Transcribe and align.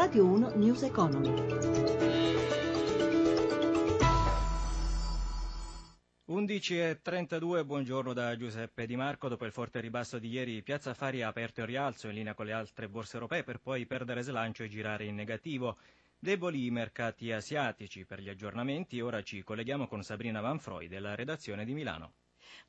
Radio 0.00 0.24
1 0.24 0.52
News 0.54 0.82
Economy. 0.82 1.28
11.32, 6.26 7.66
buongiorno 7.66 8.14
da 8.14 8.34
Giuseppe 8.34 8.86
Di 8.86 8.96
Marco. 8.96 9.28
Dopo 9.28 9.44
il 9.44 9.52
forte 9.52 9.78
ribasso 9.80 10.18
di 10.18 10.30
ieri, 10.30 10.62
Piazza 10.62 10.94
Fari 10.94 11.20
ha 11.20 11.28
aperto 11.28 11.60
il 11.60 11.66
rialzo 11.66 12.08
in 12.08 12.14
linea 12.14 12.32
con 12.32 12.46
le 12.46 12.54
altre 12.54 12.88
borse 12.88 13.16
europee 13.16 13.44
per 13.44 13.60
poi 13.60 13.84
perdere 13.84 14.22
slancio 14.22 14.62
e 14.62 14.68
girare 14.68 15.04
in 15.04 15.14
negativo. 15.14 15.76
Deboli 16.18 16.64
i 16.64 16.70
mercati 16.70 17.30
asiatici 17.30 18.06
per 18.06 18.22
gli 18.22 18.30
aggiornamenti. 18.30 19.02
Ora 19.02 19.22
ci 19.22 19.42
colleghiamo 19.42 19.86
con 19.86 20.02
Sabrina 20.02 20.40
Vanfroi 20.40 20.88
della 20.88 21.14
redazione 21.14 21.66
di 21.66 21.74
Milano. 21.74 22.14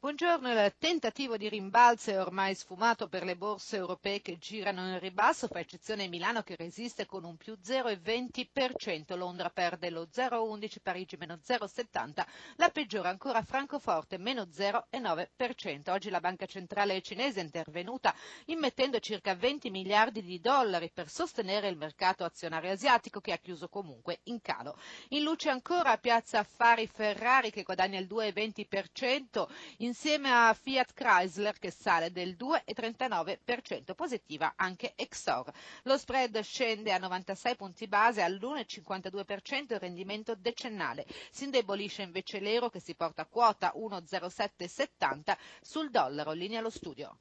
Buongiorno, 0.02 0.52
il 0.52 0.73
tentativo 0.79 1.38
di 1.38 1.48
rimbalzo 1.48 2.09
è 2.09 2.20
ormai 2.20 2.55
sfumato 2.55 3.07
per 3.07 3.23
le 3.23 3.36
borse 3.36 3.75
europee 3.75 4.20
che 4.20 4.39
girano 4.39 4.88
in 4.89 4.98
ribasso, 5.00 5.45
fa 5.48 5.59
eccezione 5.59 6.07
Milano 6.07 6.41
che 6.41 6.55
resiste 6.55 7.05
con 7.05 7.23
un 7.23 7.38
più 7.38 7.55
0,20%, 7.63 9.16
Londra 9.16 9.52
perde 9.52 9.91
lo 9.91 10.07
0,11%, 10.12 10.77
Parigi 10.81 11.17
meno 11.17 11.35
0,70%, 11.35 12.26
la 12.55 12.70
peggiora 12.70 13.09
ancora 13.09 13.44
Francoforte 13.44 14.17
meno 14.17 14.45
0,9%. 14.52 15.91
Oggi 15.91 16.09
la 16.09 16.20
banca 16.20 16.48
centrale 16.48 16.99
cinese 17.04 17.40
è 17.40 17.43
intervenuta 17.43 18.12
immettendo 18.45 18.99
circa 18.99 19.35
20 19.35 19.70
miliardi 19.70 20.23
di 20.23 20.40
dollari 20.40 20.90
per 20.91 21.09
sostenere 21.09 21.68
il 21.68 21.77
mercato 21.77 22.23
azionario 22.23 22.71
asiatico 22.71 23.21
che 23.21 23.34
ha 23.34 23.38
chiuso 23.38 23.70
comunque 23.70 24.21
in 24.23 24.41
calo. 24.41 24.79
In 25.09 25.21
luce 25.21 25.52
ancora 25.52 25.95
Piazza 25.99 26.40
Affari 26.40 26.88
Ferrari 26.88 27.52
che 27.52 27.62
guadagna 27.62 27.99
il 27.99 28.07
2,20%, 28.09 29.48
in 29.70 29.70
insieme 29.77 30.30
a 30.31 30.53
Fiat 30.53 30.93
Chrysler 30.93 31.57
che 31.59 31.71
sale 31.71 32.12
del 32.12 32.35
2,39%, 32.39 33.93
positiva 33.95 34.53
anche 34.55 34.93
Exor. 34.95 35.52
Lo 35.84 35.98
spread 35.98 36.39
scende 36.41 36.91
a 36.91 36.98
96 36.98 37.55
punti 37.55 37.88
base 37.88 38.21
all'1,52% 38.21 39.73
il 39.73 39.79
rendimento 39.79 40.35
decennale. 40.35 41.05
Si 41.31 41.43
indebolisce 41.46 42.01
invece 42.04 42.40
l'euro 42.40 42.70
che 42.70 42.79
si 42.79 42.96
porta 42.96 43.23
a 43.23 43.27
quota 43.27 43.73
1,0770 43.76 45.35
sul 45.62 45.90
dollaro, 45.90 46.31
linea 46.31 46.59
allo 46.59 46.70
studio. 46.70 47.18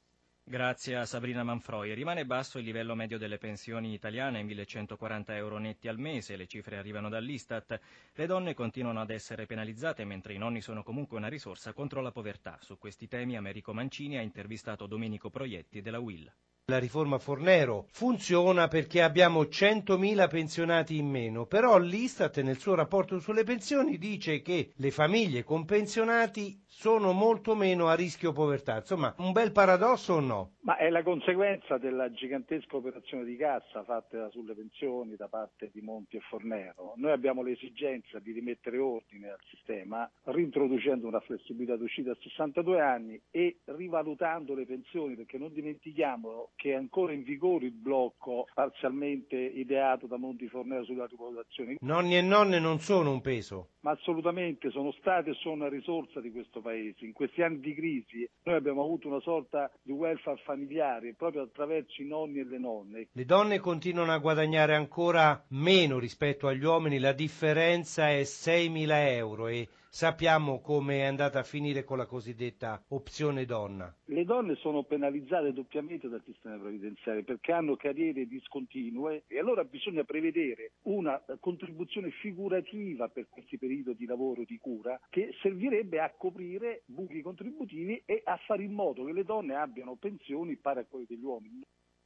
Grazie 0.51 0.97
a 0.97 1.05
Sabrina 1.05 1.45
Manfroi. 1.45 1.93
Rimane 1.93 2.25
basso 2.25 2.59
il 2.59 2.65
livello 2.65 2.93
medio 2.93 3.17
delle 3.17 3.37
pensioni 3.37 3.93
italiane, 3.93 4.43
1140 4.43 5.33
euro 5.37 5.59
netti 5.59 5.87
al 5.87 5.97
mese, 5.97 6.35
le 6.35 6.45
cifre 6.45 6.75
arrivano 6.75 7.07
dall'Istat. 7.07 7.79
Le 8.11 8.25
donne 8.25 8.53
continuano 8.53 8.99
ad 8.99 9.11
essere 9.11 9.45
penalizzate 9.45 10.03
mentre 10.03 10.33
i 10.33 10.37
nonni 10.37 10.59
sono 10.59 10.83
comunque 10.83 11.15
una 11.15 11.29
risorsa 11.29 11.71
contro 11.71 12.01
la 12.01 12.11
povertà. 12.11 12.57
Su 12.59 12.77
questi 12.77 13.07
temi 13.07 13.37
Americo 13.37 13.73
Mancini 13.73 14.17
ha 14.17 14.21
intervistato 14.21 14.87
Domenico 14.87 15.29
Proietti 15.29 15.79
della 15.79 15.99
Will. 15.99 16.29
La 16.65 16.77
riforma 16.77 17.17
Fornero 17.17 17.87
funziona 17.91 18.67
perché 18.67 19.01
abbiamo 19.01 19.41
100.000 19.41 20.29
pensionati 20.29 20.95
in 20.97 21.09
meno, 21.09 21.45
però 21.45 21.77
l'Istat 21.77 22.39
nel 22.41 22.59
suo 22.59 22.75
rapporto 22.75 23.19
sulle 23.19 23.43
pensioni 23.43 23.97
dice 23.97 24.41
che 24.41 24.71
le 24.75 24.91
famiglie 24.91 25.43
con 25.43 25.65
pensionati 25.65 26.63
sono 26.67 27.11
molto 27.13 27.55
meno 27.55 27.87
a 27.87 27.93
rischio 27.95 28.31
povertà. 28.31 28.77
Insomma, 28.77 29.13
un 29.17 29.31
bel 29.31 29.51
paradosso 29.51 30.13
o 30.13 30.19
no? 30.19 30.51
Ma 30.63 30.77
è 30.77 30.91
la 30.91 31.01
conseguenza 31.01 31.79
della 31.79 32.11
gigantesca 32.11 32.75
operazione 32.75 33.23
di 33.23 33.35
cassa 33.35 33.83
fatta 33.83 34.29
sulle 34.29 34.53
pensioni 34.53 35.15
da 35.15 35.27
parte 35.27 35.71
di 35.73 35.81
Monti 35.81 36.17
e 36.17 36.19
Fornero. 36.19 36.93
Noi 36.97 37.11
abbiamo 37.11 37.41
l'esigenza 37.41 38.19
di 38.19 38.31
rimettere 38.31 38.77
ordine 38.77 39.29
al 39.29 39.39
sistema, 39.49 40.07
reintroducendo 40.25 41.07
una 41.07 41.19
flessibilità 41.19 41.77
d'uscita 41.77 42.11
a 42.11 42.17
62 42.19 42.79
anni 42.79 43.19
e 43.31 43.57
rivalutando 43.65 44.53
le 44.53 44.67
pensioni, 44.67 45.15
perché 45.15 45.39
non 45.39 45.51
dimentichiamo 45.51 46.49
che 46.55 46.73
è 46.73 46.75
ancora 46.75 47.13
in 47.13 47.23
vigore 47.23 47.65
il 47.65 47.71
blocco 47.71 48.47
parzialmente 48.53 49.37
ideato 49.37 50.05
da 50.05 50.17
Monti 50.17 50.47
Fornero 50.47 50.83
sulla 50.83 51.07
rivalutazione. 51.07 51.77
Nonni 51.79 52.17
e 52.17 52.21
nonne 52.21 52.59
non 52.59 52.77
sono 52.77 53.11
un 53.11 53.21
peso. 53.21 53.69
Ma 53.81 53.91
assolutamente 53.91 54.69
sono 54.69 54.91
state 54.91 55.31
e 55.31 55.33
sono 55.33 55.55
una 55.55 55.69
risorsa 55.69 56.21
di 56.21 56.31
questo 56.31 56.61
paese. 56.61 57.05
In 57.05 57.13
questi 57.13 57.41
anni 57.41 57.59
di 57.59 57.73
crisi 57.73 58.29
noi 58.43 58.55
abbiamo 58.55 58.83
avuto 58.83 59.07
una 59.07 59.19
sorta 59.21 59.71
di 59.81 59.91
welfare 59.91 60.39
familiare 60.43 61.13
proprio 61.15 61.41
attraverso 61.41 62.01
i 62.01 62.05
nonni 62.05 62.39
e 62.39 62.45
le 62.45 62.59
nonne. 62.59 63.07
Le 63.11 63.25
donne 63.25 63.59
continuano 63.59 64.11
a 64.11 64.19
guadagnare 64.19 64.75
ancora 64.75 65.43
meno 65.49 65.97
rispetto 65.97 66.47
agli 66.47 66.63
uomini, 66.63 66.99
la 66.99 67.13
differenza 67.13 68.09
è 68.09 68.21
6.000 68.21 68.89
euro 69.15 69.47
e 69.47 69.67
sappiamo 69.93 70.61
come 70.61 70.99
è 70.99 71.03
andata 71.03 71.39
a 71.39 71.43
finire 71.43 71.83
con 71.83 71.97
la 71.97 72.05
cosiddetta 72.05 72.81
opzione 72.87 73.43
donna. 73.43 73.93
Le 74.05 74.23
donne 74.23 74.55
sono 74.55 74.83
penalizzate 74.83 75.51
doppiamente 75.51 76.07
dal 76.07 76.23
sistema 76.23 76.57
previdenziale 76.57 77.23
perché 77.23 77.51
hanno 77.51 77.75
carriere 77.75 78.25
discontinue 78.25 79.23
e 79.27 79.37
allora 79.37 79.65
bisogna 79.65 80.05
prevedere 80.05 80.71
una 80.83 81.21
contribuzione 81.41 82.09
figurativa 82.09 83.09
per 83.09 83.27
questi 83.29 83.57
periodi 83.57 83.97
di 83.97 84.05
lavoro 84.05 84.43
di 84.45 84.57
cura 84.57 84.97
che 85.09 85.35
servirebbe 85.41 85.99
a 85.99 86.13
coprire 86.17 86.83
buchi 86.85 87.21
contributivi 87.21 88.01
e 88.05 88.21
a 88.23 88.37
fare 88.47 88.63
in 88.63 88.71
modo 88.71 89.03
che 89.03 89.11
le 89.11 89.25
donne 89.25 89.55
abbiano 89.55 89.95
pensioni 89.95 90.55
pari 90.55 90.79
a 90.79 90.85
quelle 90.85 91.05
degli 91.05 91.23
uomini. 91.23 91.61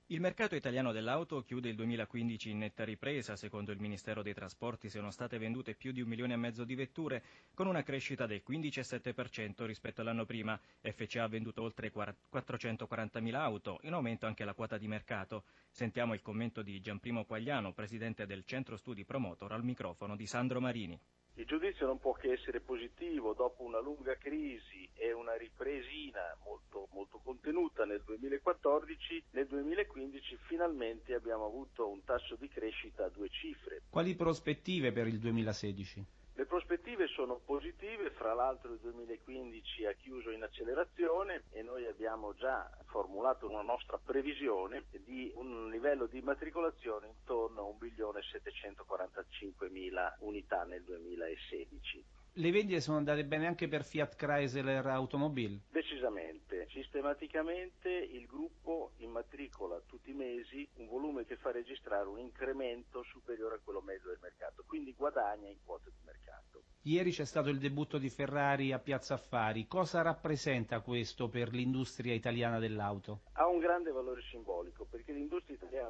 Il 0.09 0.21
mercato 0.21 0.53
italiano 0.53 0.91
dell'auto 0.91 1.41
chiude 1.41 1.69
il 1.69 1.75
2015 1.75 2.51
in 2.51 2.59
netta 2.59 2.83
ripresa. 2.83 3.35
Secondo 3.35 3.71
il 3.71 3.79
Ministero 3.79 4.21
dei 4.21 4.35
Trasporti 4.35 4.87
sono 4.87 5.09
state 5.09 5.39
vendute 5.39 5.73
più 5.73 5.91
di 5.91 6.01
un 6.01 6.07
milione 6.07 6.33
e 6.33 6.37
mezzo 6.37 6.63
di 6.63 6.75
vetture, 6.75 7.23
con 7.55 7.65
una 7.65 7.81
crescita 7.81 8.27
del 8.27 8.43
15,7% 8.47 9.65
rispetto 9.65 10.01
all'anno 10.01 10.25
prima. 10.25 10.59
FCA 10.79 11.23
ha 11.23 11.27
venduto 11.27 11.63
oltre 11.63 11.91
440.000 11.91 13.33
auto, 13.33 13.79
in 13.81 13.93
aumento 13.93 14.27
anche 14.27 14.45
la 14.45 14.53
quota 14.53 14.77
di 14.77 14.87
mercato. 14.87 15.45
Sentiamo 15.71 16.13
il 16.13 16.21
commento 16.21 16.61
di 16.61 16.79
Gianprimo 16.81 17.25
Quagliano, 17.25 17.73
presidente 17.73 18.27
del 18.27 18.45
Centro 18.45 18.77
Studi 18.77 19.05
Promotor, 19.05 19.53
al 19.53 19.63
microfono 19.63 20.15
di 20.15 20.27
Sandro 20.27 20.61
Marini. 20.61 20.99
Il 21.37 21.45
giudizio 21.45 21.85
non 21.85 21.99
può 21.99 22.13
che 22.13 22.31
essere 22.31 22.61
positivo 22.61 23.33
dopo 23.33 23.63
una 23.63 23.81
lunga 23.81 24.15
crisi 24.15 24.89
e 24.93 25.11
una 25.11 25.35
ripresina 25.35 26.21
molto, 26.45 26.87
molto 26.93 27.19
contenuta 27.21 27.83
nel 27.83 28.01
2014, 28.05 29.23
nel 29.31 29.45
2015 29.47 30.37
finalmente 30.47 31.13
abbiamo 31.13 31.45
avuto 31.45 31.89
un 31.89 32.05
tasso 32.05 32.37
di 32.37 32.47
crescita 32.47 33.03
a 33.03 33.09
due 33.09 33.27
cifre. 33.29 33.81
Quali 33.89 34.15
prospettive 34.15 34.93
per 34.93 35.07
il 35.07 35.19
2016? 35.19 36.05
Le 36.37 36.45
prospettive 36.45 37.07
sono 37.07 37.39
positive, 37.45 38.11
fra 38.11 38.33
l'altro 38.33 38.73
il 38.73 38.79
2015 38.79 39.85
ha 39.85 39.93
chiuso 39.93 40.31
in 40.31 40.43
accelerazione 40.43 41.43
e 41.51 41.61
noi 41.61 41.85
abbiamo 41.85 42.33
già 42.35 42.69
formulato 42.87 43.49
una 43.49 43.61
nostra 43.61 43.97
previsione 43.97 44.83
di 45.05 45.31
un 45.35 45.69
livello 45.69 46.07
di 46.07 46.17
immatricolazione 46.17 47.07
intorno 47.07 47.61
a 47.61 47.63
1 47.63 47.77
milione 47.79 48.21
745 48.21 49.69
mila 49.69 50.13
unità 50.19 50.65
nel 50.65 50.83
2016. 50.83 52.03
Le 52.37 52.51
vendite 52.51 52.81
sono 52.81 52.97
andate 52.97 53.23
bene 53.23 53.47
anche 53.47 53.69
per 53.69 53.85
Fiat 53.85 54.17
Chrysler 54.17 54.85
Automobile? 54.87 55.61
Decisamente. 55.71 56.67
Sistematicamente 56.69 57.89
il 57.89 58.25
gruppo 58.25 58.91
immatricola 58.97 59.81
tutti 59.85 60.09
i 60.09 60.13
mesi 60.13 60.67
un 60.75 60.87
volume 60.87 61.23
che 61.25 61.37
fa 61.37 61.51
registrare 61.51 62.09
un 62.09 62.19
incremento 62.19 63.03
superiore 63.03 63.55
a 63.55 63.59
quello 63.63 63.79
medio 63.79 64.09
del 64.09 64.19
mercato, 64.21 64.65
quindi 64.67 64.93
guadagna 64.93 65.47
in 65.47 65.59
quote 65.63 65.91
di 65.91 66.01
mercato. 66.03 66.63
Ieri 66.81 67.11
c'è 67.11 67.25
stato 67.25 67.49
il 67.49 67.57
debutto 67.57 67.97
di 67.97 68.09
Ferrari 68.09 68.73
a 68.73 68.79
Piazza 68.79 69.13
Affari. 69.13 69.65
Cosa 69.65 70.01
rappresenta 70.01 70.81
questo 70.81 71.29
per 71.29 71.53
l'industria 71.53 72.13
italiana 72.13 72.59
dell'auto? 72.59 73.21
Ha 73.33 73.47
un 73.47 73.59
grande 73.59 73.91
valore 73.91 74.21
simbolico 74.29 74.85
perché 74.85 75.13
l'industria 75.13 75.44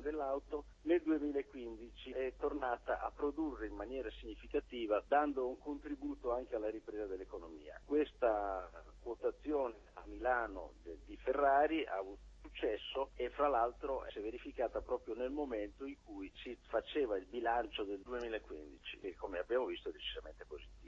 dell'auto 0.06 0.66
nel 0.84 1.02
2015 1.02 2.12
è 2.12 2.34
tornata 2.38 3.02
a 3.02 3.10
produrre 3.10 3.66
in 3.66 3.74
maniera 3.74 4.08
significativa 4.20 5.04
dando 5.08 5.48
un 5.48 5.58
contributo 5.58 6.32
anche 6.32 6.56
alla 6.56 6.70
ripresa 6.70 7.08
dell'economia. 7.08 7.82
Questa 7.84 8.70
quotazione 9.02 9.74
a 9.94 10.04
Milano 10.06 10.74
di 11.06 11.18
Ferrari 11.18 11.84
ha 11.86 11.98
avuto 11.98 12.22
successo 12.42 13.10
e 13.16 13.32
fra 13.32 13.48
l'altro 13.48 14.06
si 14.12 14.20
è 14.20 14.22
verificata 14.22 14.80
proprio 14.82 15.16
nel 15.16 15.32
momento 15.32 15.86
in 15.86 15.98
cui 16.04 16.32
si 16.36 16.56
faceva 16.68 17.18
il 17.18 17.26
bilancio 17.26 17.84
del 17.84 18.02
2015 18.02 19.00
che 19.00 19.16
come 19.16 19.40
abbiamo 19.40 19.66
visto 19.66 19.90
è 19.90 19.92
decisamente 19.92 20.46
positivo. 20.46 20.85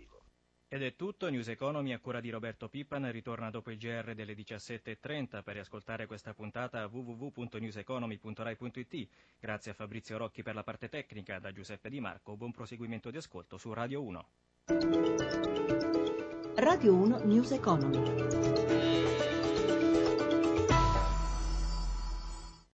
Ed 0.70 0.84
è 0.84 0.98
tutto, 0.98 1.30
News 1.30 1.48
Economy 1.48 1.94
a 1.94 2.00
cura 2.00 2.20
di 2.20 2.30
Roberto 2.30 2.68
Pippan 2.68 3.10
ritorna 3.10 3.50
dopo 3.50 3.72
il 3.72 3.78
GR 3.78 4.14
delle 4.14 4.34
17.30 4.34 5.42
per 5.42 5.54
riascoltare 5.54 6.08
questa 6.08 6.34
puntata 6.34 6.82
a 6.82 6.88
www.newseconomy.rai.it. 6.88 9.08
Grazie 9.40 9.72
a 9.72 9.74
Fabrizio 9.74 10.18
Rocchi 10.18 10.44
per 10.44 10.56
la 10.56 10.64
parte 10.64 10.90
tecnica, 10.90 11.40
da 11.40 11.54
Giuseppe 11.54 11.90
Di 11.90 12.02
Marco, 12.02 12.36
buon 12.36 12.52
proseguimento 12.52 13.10
di 13.12 13.18
ascolto 13.18 13.58
su 13.58 13.72
Radio 13.72 14.04
1. 14.04 14.28
Radio 16.56 16.96
1 16.96 17.20
News 17.24 17.52
Economy. 17.52 18.97